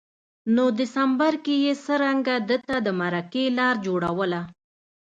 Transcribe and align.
نو 0.55 0.63
دسمبر 0.79 1.33
کي 1.45 1.55
یې 1.65 1.73
څرنګه 1.85 2.35
ده 2.49 2.57
ته 2.67 2.75
د 2.85 2.87
مرکې 3.01 3.43
لار 3.57 3.75
جوړوله 3.85 4.41